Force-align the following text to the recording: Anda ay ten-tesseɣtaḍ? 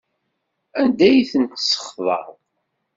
Anda 0.81 1.05
ay 1.09 1.21
ten-tesseɣtaḍ? 1.31 2.25